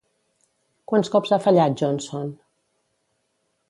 [0.93, 2.35] Quants cops ha fallat Johnson?